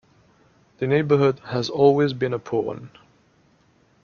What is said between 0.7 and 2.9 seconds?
The neighborhood has always been a poor one.